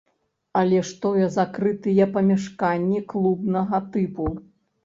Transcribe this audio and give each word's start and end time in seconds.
Але 0.61 0.79
ж 0.91 0.95
тое 1.03 1.27
закрытыя 1.35 2.07
памяшканні 2.15 3.05
клубнага 3.15 3.83
тыпу! 3.95 4.31